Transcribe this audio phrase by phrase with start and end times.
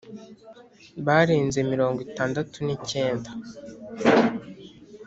[1.05, 3.29] barenze mirongo itandatu nicyenda